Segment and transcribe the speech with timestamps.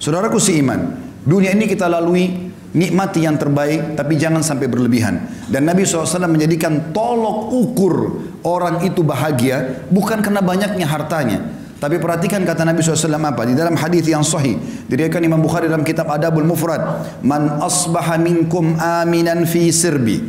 [0.00, 0.96] Saudaraku seiman,
[1.28, 5.44] dunia ini kita lalui nikmati yang terbaik tapi jangan sampai berlebihan.
[5.52, 7.94] Dan Nabi SAW menjadikan tolok ukur
[8.40, 11.38] orang itu bahagia bukan karena banyaknya hartanya.
[11.80, 13.48] Tapi perhatikan kata Nabi SAW apa?
[13.48, 14.56] Di dalam hadis yang sahih.
[14.84, 16.80] Diriwayatkan Imam Bukhari dalam kitab Adabul Mufrad.
[17.24, 20.20] Man asbaha minkum aminan fi sirbi.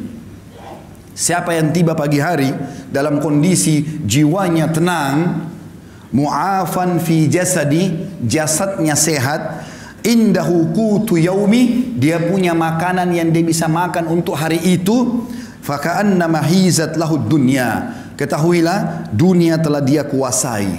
[1.12, 2.56] Siapa yang tiba pagi hari
[2.88, 5.44] dalam kondisi jiwanya tenang,
[6.16, 9.61] mu'afan fi jasadi, jasadnya sehat,
[10.06, 15.26] indahu kutu yaumi, dia punya makanan yang dia bisa makan untuk hari itu,
[15.62, 17.98] faka'anna mahizat lahu dunya.
[18.18, 20.70] Ketahuilah dunia telah dia kuasai.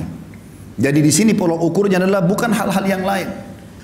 [0.79, 3.29] Jadi di sini pola ukurnya adalah bukan hal-hal yang lain.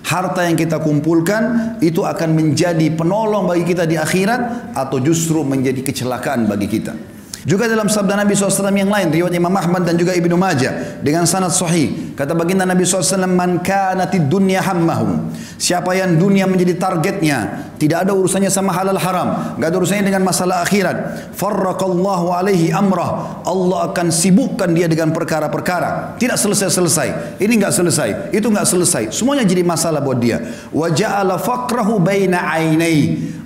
[0.08, 5.84] Harta yang kita kumpulkan itu akan menjadi penolong bagi kita di akhirat atau justru menjadi
[5.84, 6.96] kecelakaan bagi kita.
[7.44, 11.28] Juga dalam sabda Nabi SAW yang lain, riwayat Imam Ahmad dan juga Ibnu Majah dengan
[11.28, 12.07] sanad sahih.
[12.18, 15.30] Kata baginda Nabi SAW, Man kanatid dunya hammahum.
[15.54, 20.26] Siapa yang dunia menjadi targetnya, tidak ada urusannya sama halal haram, nggak ada urusannya dengan
[20.26, 21.30] masalah akhirat.
[21.38, 23.38] Farraqallahu alaihi amrah.
[23.46, 26.18] Allah akan sibukkan dia dengan perkara-perkara.
[26.18, 27.38] Tidak selesai-selesai.
[27.38, 29.14] Ini nggak selesai, itu nggak selesai.
[29.14, 30.42] Semuanya jadi masalah buat dia.
[30.74, 32.50] Wa ja'ala faqrahu baina.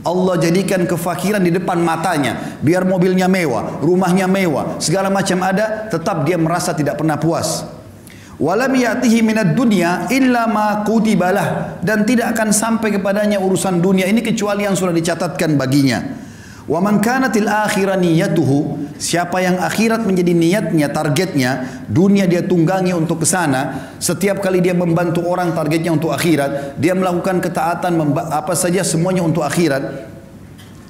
[0.00, 2.56] Allah jadikan kefakiran di depan matanya.
[2.64, 7.81] Biar mobilnya mewah, rumahnya mewah, segala macam ada, tetap dia merasa tidak pernah puas.
[8.40, 14.24] Walam ya'tihi minad dunya illa ma kutibalah dan tidak akan sampai kepadanya urusan dunia ini
[14.24, 16.00] kecuali yang sudah dicatatkan baginya.
[16.62, 21.50] Wa man kanatil akhirah niyatuhu siapa yang akhirat menjadi niatnya targetnya
[21.90, 26.94] dunia dia tunggangi untuk ke sana setiap kali dia membantu orang targetnya untuk akhirat dia
[26.94, 30.06] melakukan ketaatan apa saja semuanya untuk akhirat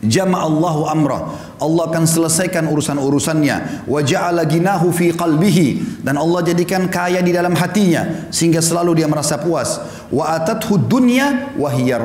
[0.03, 1.23] Jama Allahu amrah.
[1.63, 3.87] Allah akan selesaikan urusan-urusannya.
[3.87, 9.07] Wa ja'ala ginahu fi qalbihi dan Allah jadikan kaya di dalam hatinya sehingga selalu dia
[9.07, 9.79] merasa puas.
[10.11, 12.03] Wa atathu dunya wa hiya.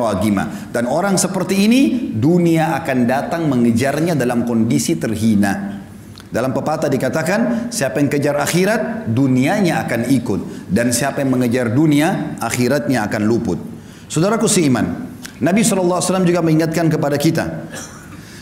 [0.69, 5.81] Dan orang seperti ini dunia akan datang mengejarnya dalam kondisi terhina.
[6.28, 10.69] Dalam pepatah dikatakan, siapa yang kejar akhirat, dunianya akan ikut.
[10.69, 13.58] Dan siapa yang mengejar dunia, akhiratnya akan luput.
[14.12, 15.06] Saudaraku seiman,
[15.38, 17.70] Nabi SAW juga mengingatkan kepada kita.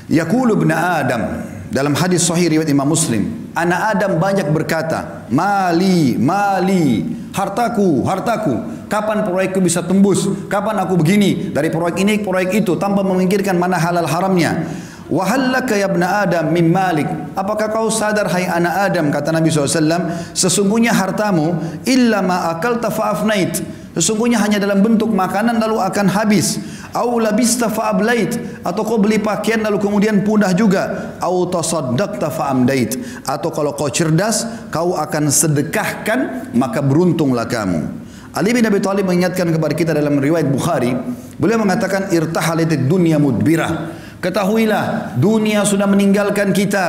[0.08, 7.04] Yaqulu ibn Adam dalam hadis sahih riwayat Imam Muslim, anak Adam banyak berkata, "Mali, mali,
[7.34, 8.56] hartaku, hartaku.
[8.86, 10.30] Kapan proyekku bisa tembus?
[10.46, 14.64] Kapan aku begini dari proyek ini ke proyek itu tanpa memikirkan mana halal haramnya?"
[15.06, 17.06] Wahallaka ya ibn Adam min malik.
[17.38, 21.54] Apakah kau sadar hai anak Adam kata Nabi SAW sesungguhnya hartamu
[21.86, 23.62] illa ma akalta fa'afnait.
[23.94, 26.58] Sesungguhnya hanya dalam bentuk makanan lalu akan habis.
[26.96, 31.16] Au labista fa'ablait atau kau beli pakaian lalu kemudian punah juga.
[31.20, 32.96] Au tasaddaqta fa'amdait
[33.28, 38.08] atau kalau kau cerdas kau akan sedekahkan maka beruntunglah kamu.
[38.32, 40.92] Ali bin Abi Thalib mengingatkan kepada kita dalam riwayat Bukhari,
[41.40, 43.92] beliau mengatakan irtahalatid dunya mudbirah.
[44.24, 46.88] Ketahuilah dunia sudah meninggalkan kita.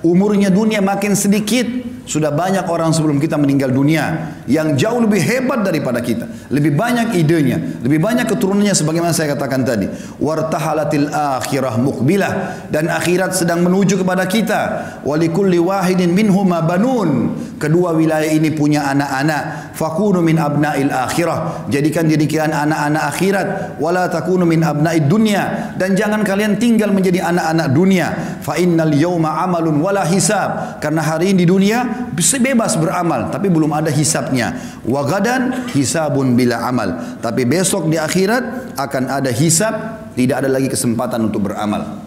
[0.00, 5.62] Umurnya dunia makin sedikit sudah banyak orang sebelum kita meninggal dunia yang jauh lebih hebat
[5.62, 6.26] daripada kita.
[6.50, 9.86] Lebih banyak idenya, lebih banyak keturunannya sebagaimana saya katakan tadi.
[10.18, 14.60] Wartahalatil akhirah mukbilah dan akhirat sedang menuju kepada kita.
[15.06, 17.38] Walikulli wahidin minhuma banun.
[17.56, 19.71] Kedua wilayah ini punya anak-anak.
[19.82, 21.66] Fakunu min abnail akhirah.
[21.66, 23.46] Jadikan diri kalian anak-anak akhirat.
[23.82, 25.74] Wala takunu min abnaid dunia.
[25.74, 28.38] Dan jangan kalian tinggal menjadi anak-anak dunia.
[28.46, 30.78] Fa innal yawma amalun wala hisab.
[30.78, 31.82] Karena hari ini di dunia
[32.14, 34.54] bebas beramal tapi belum ada hisapnya.
[34.86, 37.18] Wa gadan hisabun bila amal.
[37.18, 39.74] Tapi besok di akhirat akan ada hisab,
[40.14, 42.06] tidak ada lagi kesempatan untuk beramal.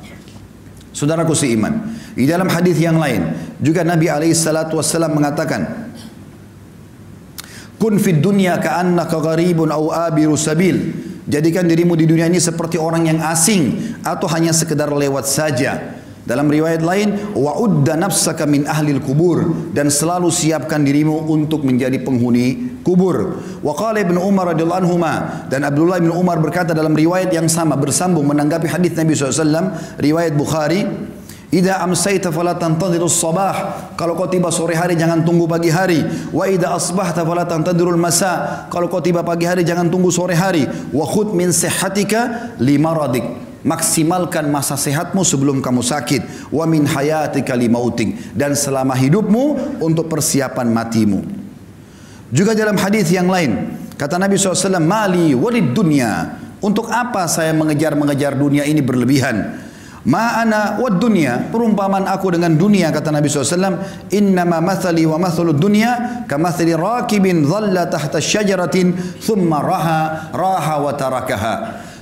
[0.96, 5.85] Saudaraku seiman, di dalam hadis yang lain juga Nabi alaihi salatu wasallam mengatakan,
[7.78, 13.10] "Kun fid dunya ka'annaka gharibun aw abiru sabil." Jadikan dirimu di dunia ini seperti orang
[13.10, 15.98] yang asing atau hanya sekedar lewat saja.
[16.26, 22.02] Dalam riwayat lain, wa udda nafsaka min ahlil kubur dan selalu siapkan dirimu untuk menjadi
[22.02, 23.42] penghuni kubur.
[23.62, 24.98] Wa qala Ibnu Umar radhiyallahu anhu
[25.54, 30.34] dan Abdullah bin Umar berkata dalam riwayat yang sama bersambung menanggapi hadis Nabi SAW riwayat
[30.34, 30.86] Bukhari
[31.56, 33.88] Ida amsayta fala tantadhirus sabah.
[33.96, 36.04] Kalau kau tiba sore hari jangan tunggu pagi hari.
[36.36, 38.68] Wa ida asbahta fala tantadhirul masa.
[38.68, 40.68] Kalau kau tiba pagi hari jangan tunggu sore hari.
[40.92, 43.24] Wa khud min sihhatika limaradik
[43.66, 50.70] maksimalkan masa sehatmu sebelum kamu sakit wa min hayatika limautik dan selama hidupmu untuk persiapan
[50.70, 51.26] matimu
[52.30, 58.38] juga dalam hadis yang lain kata Nabi SAW mali walid dunia untuk apa saya mengejar-mengejar
[58.38, 59.65] dunia ini berlebihan
[60.06, 63.82] Ma'ana wa dunya, perumpamaan aku dengan dunia kata Nabi SAW,
[64.14, 71.56] innama mathali wa mathalu dunya kamathali rakibin dhalla tahta syajaratin thumma raha raha wa tarakaha.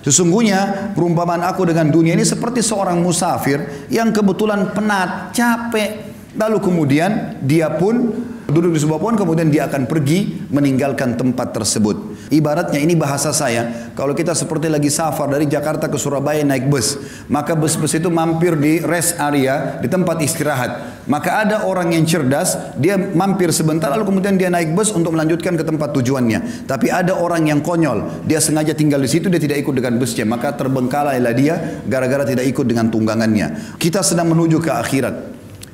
[0.04, 7.40] Sesungguhnya perumpamaan aku dengan dunia ini seperti seorang musafir yang kebetulan penat, capek, lalu kemudian
[7.40, 8.12] dia pun
[8.52, 12.13] duduk di sebuah pohon kemudian dia akan pergi meninggalkan tempat tersebut.
[12.34, 16.98] Ibaratnya ini bahasa saya, kalau kita seperti lagi safar dari Jakarta ke Surabaya naik bus,
[17.30, 21.06] maka bus-bus itu mampir di rest area, di tempat istirahat.
[21.06, 25.54] Maka ada orang yang cerdas, dia mampir sebentar lalu kemudian dia naik bus untuk melanjutkan
[25.54, 26.66] ke tempat tujuannya.
[26.66, 30.26] Tapi ada orang yang konyol, dia sengaja tinggal di situ, dia tidak ikut dengan busnya,
[30.26, 33.78] maka terbengkalailah dia gara-gara tidak ikut dengan tunggangannya.
[33.78, 35.16] Kita sedang menuju ke akhirat.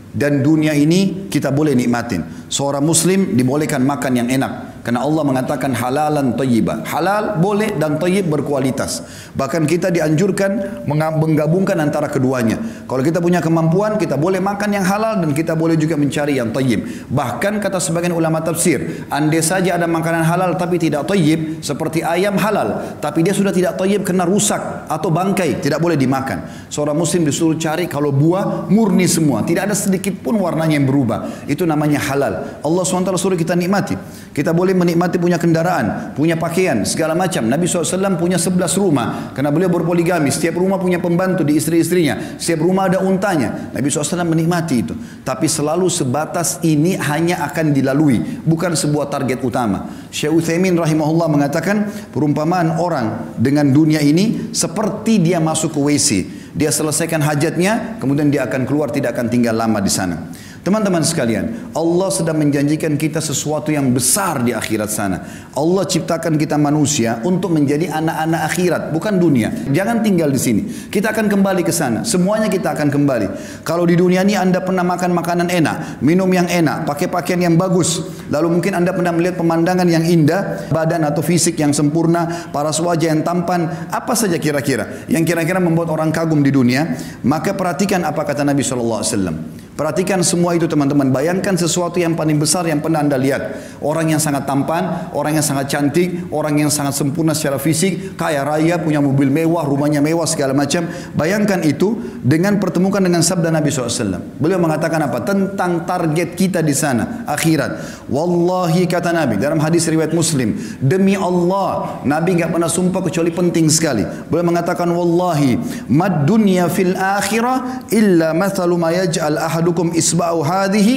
[0.10, 2.50] Dan dunia ini kita boleh nikmatin.
[2.50, 4.69] Seorang muslim dibolehkan makan yang enak.
[4.80, 6.88] Karena Allah mengatakan halalan tayyiba.
[6.88, 9.04] Halal boleh dan tayyib berkualitas.
[9.36, 12.58] Bahkan kita dianjurkan menggabungkan antara keduanya.
[12.88, 16.56] Kalau kita punya kemampuan, kita boleh makan yang halal dan kita boleh juga mencari yang
[16.56, 17.12] tayyib.
[17.12, 22.40] Bahkan kata sebagian ulama tafsir, andai saja ada makanan halal tapi tidak tayyib, seperti ayam
[22.40, 26.70] halal, tapi dia sudah tidak tayyib kena rusak atau bangkai, tidak boleh dimakan.
[26.72, 31.46] Seorang muslim disuruh cari kalau buah murni semua, tidak ada sedikit pun warnanya yang berubah.
[31.46, 32.64] Itu namanya halal.
[32.64, 33.94] Allah SWT suruh kita nikmati.
[34.34, 37.45] Kita boleh menikmati punya kendaraan, punya pakaian, segala macam.
[37.45, 39.31] Nabi SAW punya 11 rumah.
[39.31, 40.33] Karena beliau berpoligami.
[40.33, 42.39] Setiap rumah punya pembantu di istri-istrinya.
[42.42, 43.71] Setiap rumah ada untanya.
[43.71, 44.94] Nabi SAW menikmati itu.
[45.21, 48.42] Tapi selalu sebatas ini hanya akan dilalui.
[48.44, 49.89] Bukan sebuah target utama.
[50.10, 56.10] Syekh Uthaymin rahimahullah mengatakan perumpamaan orang dengan dunia ini seperti dia masuk ke WC.
[56.50, 60.33] Dia selesaikan hajatnya, kemudian dia akan keluar tidak akan tinggal lama di sana.
[60.69, 65.18] Teman-teman sekalian, Allah sedang menjanjikan kita sesuatu yang besar di akhirat sana.
[65.57, 69.50] Allah ciptakan kita manusia untuk menjadi anak-anak akhirat, bukan dunia.
[69.74, 70.62] Jangan tinggal di sini.
[70.94, 72.06] Kita akan kembali ke sana.
[72.06, 73.27] Semuanya kita akan kembali.
[73.66, 77.57] Kalau di dunia ini Anda pernah makan makanan enak, minum yang enak, pakai pakaian yang
[77.57, 82.69] bagus, lalu mungkin Anda pernah melihat pemandangan yang indah, badan atau fisik yang sempurna, para
[82.69, 86.94] wajah yang tampan, apa saja kira-kira yang kira-kira membuat orang kagum di dunia,
[87.25, 89.66] maka perhatikan apa kata Nabi wasallam.
[89.80, 91.08] Perhatikan semua itu teman-teman.
[91.16, 93.80] Bayangkan sesuatu yang paling besar yang pernah anda lihat.
[93.80, 98.44] Orang yang sangat tampan, orang yang sangat cantik, orang yang sangat sempurna secara fisik, kaya
[98.44, 100.92] raya, punya mobil mewah, rumahnya mewah, segala macam.
[101.16, 104.36] Bayangkan itu dengan pertemukan dengan sabda Nabi SAW.
[104.36, 105.24] Beliau mengatakan apa?
[105.24, 108.04] Tentang target kita di sana, akhirat.
[108.12, 113.72] Wallahi kata Nabi dalam hadis riwayat Muslim, demi Allah, Nabi nggak pernah sumpah kecuali penting
[113.72, 114.04] sekali.
[114.28, 115.56] Beliau mengatakan wallahi,
[115.88, 120.96] mad dunya fil akhirah illa mathalu ma yaj'al ahadu ahadukum isba'u hadhihi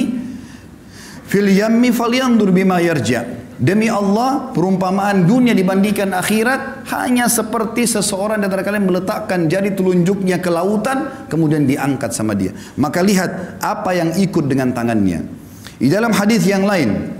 [1.27, 3.43] fil yammi falyandur bima yarja.
[3.53, 10.41] Demi Allah, perumpamaan dunia dibandingkan akhirat hanya seperti seseorang di antara kalian meletakkan jari telunjuknya
[10.41, 12.51] ke lautan kemudian diangkat sama dia.
[12.75, 15.23] Maka lihat apa yang ikut dengan tangannya.
[15.79, 17.13] Di dalam hadis yang lain,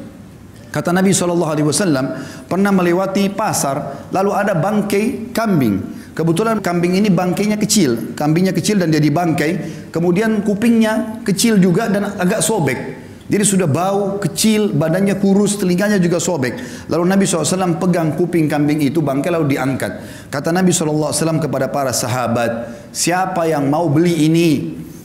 [0.73, 8.13] kata Nabi SAW pernah melewati pasar lalu ada bangkai kambing Kebetulan kambing ini bangkainya kecil,
[8.13, 9.51] kambingnya kecil dan jadi bangkai.
[9.89, 13.01] Kemudian kupingnya kecil juga dan agak sobek.
[13.23, 16.85] Jadi sudah bau, kecil, badannya kurus, telinganya juga sobek.
[16.85, 20.05] Lalu Nabi SAW pegang kuping kambing itu, bangkai lalu diangkat.
[20.29, 21.09] Kata Nabi SAW
[21.41, 24.49] kepada para sahabat, siapa yang mau beli ini?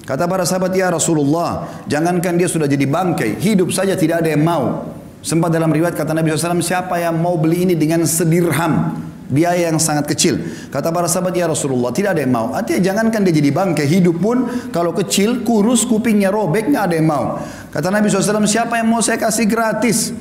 [0.04, 4.44] Kata para sahabat, ya Rasulullah, jangankan dia sudah jadi bangkai, hidup saja tidak ada yang
[4.44, 4.92] mau.
[5.24, 8.98] Sempat dalam riwayat kata Nabi SAW, siapa yang mau beli ini dengan sedirham?
[9.28, 10.40] Biaya yang sangat kecil.
[10.72, 12.52] Kata para sahabat ya Rasulullah tidak ada yang mau.
[12.56, 17.08] Artinya jangankan dia jadi bangkai hidup pun kalau kecil kurus kupingnya robek nggak ada yang
[17.08, 17.24] mau.
[17.68, 20.12] Kata Nabi SAW siapa yang mau saya kasih gratis?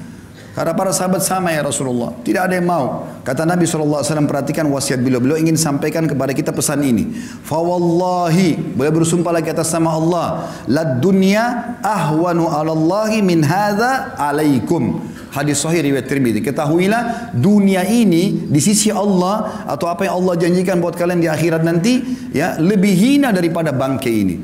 [0.58, 2.18] Kata para sahabat sama ya Rasulullah.
[2.26, 3.06] Tidak ada yang mau.
[3.22, 5.22] Kata Nabi SAW perhatikan wasiat beliau.
[5.22, 7.14] Beliau ingin sampaikan kepada kita pesan ini.
[7.46, 8.74] Fawallahi.
[8.74, 10.28] Beliau bersumpah lagi atas nama Allah.
[10.66, 14.98] Lad dunya ahwanu alallahi min hadha alaikum.
[15.30, 16.42] Hadis sahih riwayat Tirmidzi.
[16.42, 21.62] Ketahuilah dunia ini di sisi Allah atau apa yang Allah janjikan buat kalian di akhirat
[21.62, 22.02] nanti
[22.34, 24.36] ya lebih hina daripada bangkai ini.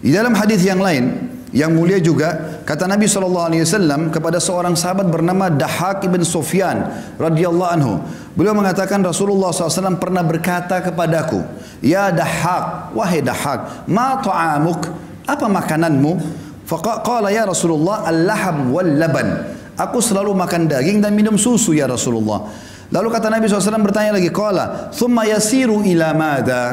[0.00, 5.48] Di dalam hadis yang lain yang mulia juga kata Nabi SAW kepada seorang sahabat bernama
[5.48, 6.84] Dahak ibn Sufyan
[7.16, 7.92] radhiyallahu anhu.
[8.36, 11.40] Beliau mengatakan Rasulullah SAW pernah berkata kepadaku,
[11.80, 14.92] Ya Dahak, wahai Dahak, ma ta'amuk?
[15.24, 16.20] Apa makananmu?
[16.68, 19.56] Faqala ya Rasulullah al-laham wal laban.
[19.80, 22.44] Aku selalu makan daging dan minum susu ya Rasulullah.
[22.88, 26.64] Lalu kata Nabi SAW bertanya lagi, Qala, thumma yasiru ila mada.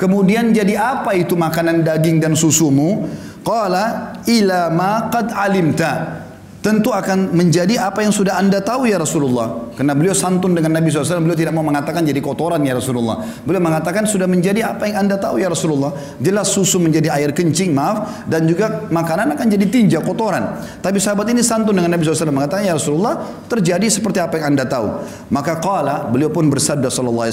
[0.00, 3.04] Kemudian jadi apa itu makanan daging dan susumu?
[3.44, 6.24] Qala, ila ma qad alimta.
[6.58, 9.70] Tentu akan menjadi apa yang sudah anda tahu ya Rasulullah.
[9.78, 13.22] Karena beliau santun dengan Nabi SAW, beliau tidak mau mengatakan jadi kotoran ya Rasulullah.
[13.46, 15.94] Beliau mengatakan sudah menjadi apa yang anda tahu ya Rasulullah.
[16.18, 18.26] Jelas susu menjadi air kencing, maaf.
[18.26, 20.58] Dan juga makanan akan jadi tinja, kotoran.
[20.82, 24.66] Tapi sahabat ini santun dengan Nabi SAW mengatakan ya Rasulullah terjadi seperti apa yang anda
[24.66, 24.98] tahu.
[25.30, 27.30] Maka qala, beliau pun bersabda SAW,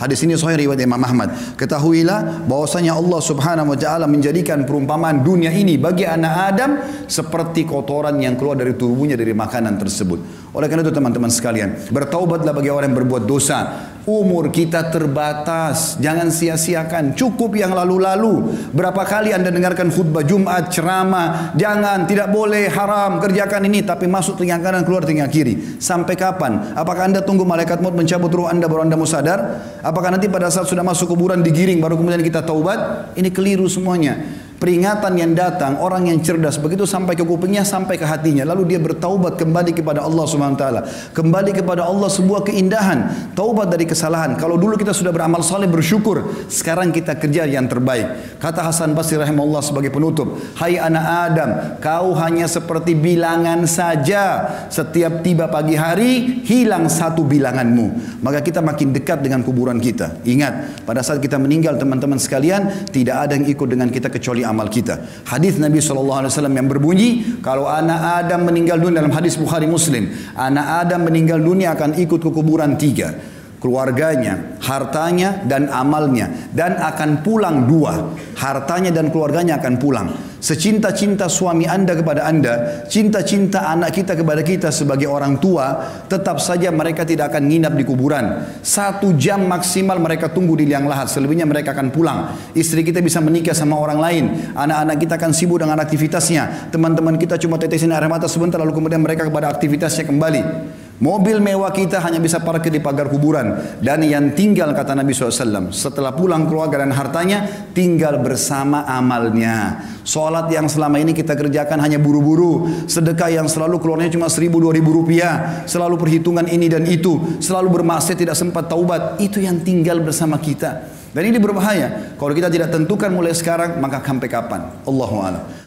[0.00, 1.36] hadis ini sahih riwayat Imam Ahmad.
[1.60, 6.70] Ketahuilah bahwasanya Allah Subhanahu wa taala menjadikan perumpamaan dunia ini bagi anak Adam
[7.04, 10.50] seperti kotoran yang keluar dari tubuhnya dari makanan tersebut.
[10.54, 13.90] Oleh karena itu teman-teman sekalian, bertaubatlah bagi orang yang berbuat dosa.
[14.04, 17.16] Umur kita terbatas, jangan sia-siakan.
[17.16, 18.52] Cukup yang lalu-lalu.
[18.70, 24.36] Berapa kali anda dengarkan khutbah Jumat, ceramah, jangan, tidak boleh, haram, kerjakan ini, tapi masuk
[24.36, 25.80] telinga kanan, keluar telinga kiri.
[25.80, 26.76] Sampai kapan?
[26.76, 29.64] Apakah anda tunggu malaikat maut mencabut ruh anda baru anda mau sadar?
[29.80, 33.16] Apakah nanti pada saat sudah masuk kuburan digiring baru kemudian kita taubat?
[33.16, 38.06] Ini keliru semuanya peringatan yang datang orang yang cerdas begitu sampai ke kupingnya sampai ke
[38.06, 38.46] hatinya.
[38.46, 40.86] Lalu dia bertaubat kembali kepada Allah Subhanahu taala.
[41.10, 44.38] Kembali kepada Allah sebuah keindahan taubat dari kesalahan.
[44.38, 48.38] Kalau dulu kita sudah beramal saleh bersyukur sekarang kita kerja yang terbaik.
[48.38, 51.50] Kata Hasan Basri rahimahullah sebagai penutup hai anak Adam
[51.82, 54.46] kau hanya seperti bilangan saja.
[54.70, 58.20] Setiap tiba pagi hari hilang satu bilanganmu.
[58.22, 60.22] Maka kita makin dekat dengan kuburan kita.
[60.22, 64.68] Ingat pada saat kita meninggal teman-teman sekalian tidak ada yang ikut dengan kita kecuali amal
[64.68, 65.24] kita.
[65.26, 70.86] Hadis Nabi SAW yang berbunyi, kalau anak Adam meninggal dunia dalam hadis Bukhari Muslim, anak
[70.86, 73.34] Adam meninggal dunia akan ikut ke kuburan tiga
[73.64, 78.12] keluarganya, hartanya dan amalnya dan akan pulang dua.
[78.36, 80.12] Hartanya dan keluarganya akan pulang.
[80.36, 86.68] Secinta-cinta suami Anda kepada Anda, cinta-cinta anak kita kepada kita sebagai orang tua, tetap saja
[86.68, 88.44] mereka tidak akan nginap di kuburan.
[88.60, 92.36] Satu jam maksimal mereka tunggu di liang lahat, selebihnya mereka akan pulang.
[92.52, 96.68] Istri kita bisa menikah sama orang lain, anak-anak kita akan sibuk dengan aktivitasnya.
[96.68, 100.83] Teman-teman kita cuma tetesin air mata sebentar lalu kemudian mereka kepada aktivitasnya kembali.
[101.02, 103.78] Mobil mewah kita hanya bisa parkir di pagar kuburan.
[103.82, 105.74] Dan yang tinggal kata Nabi SAW.
[105.74, 107.66] Setelah pulang keluarga dan hartanya.
[107.74, 109.82] Tinggal bersama amalnya.
[110.06, 112.70] Sholat yang selama ini kita kerjakan hanya buru-buru.
[112.86, 115.66] Sedekah yang selalu keluarnya cuma seribu dua ribu rupiah.
[115.66, 117.42] Selalu perhitungan ini dan itu.
[117.42, 119.18] Selalu bermaksiat tidak sempat taubat.
[119.18, 120.86] Itu yang tinggal bersama kita.
[121.10, 122.14] Dan ini berbahaya.
[122.14, 123.82] Kalau kita tidak tentukan mulai sekarang.
[123.82, 124.70] Maka sampai kapan?
[124.86, 125.63] Allahu'alam.